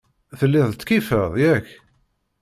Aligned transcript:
Telliḍ 0.39 0.69
tkeyyfeḍ, 0.73 1.33
yak? 1.43 1.67